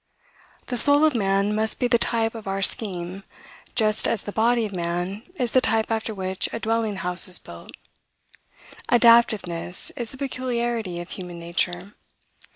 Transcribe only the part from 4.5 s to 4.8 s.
of